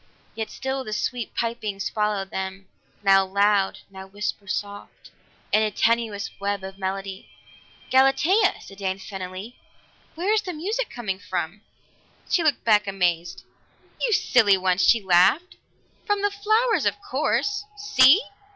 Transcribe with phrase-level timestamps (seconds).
[0.33, 2.67] Yet still the sweet pipings followed them,
[3.03, 5.11] now loud, now whisper soft,
[5.51, 7.29] in a tenuous web of melody.
[7.91, 9.59] "Galatea!" said Dan suddenly.
[10.15, 11.61] "Where is the music coming from?"
[12.27, 13.43] She looked back amazed.
[14.01, 15.57] "You silly one!" she laughed.
[16.07, 17.65] "From the flowers, of course.
[17.77, 18.23] See!"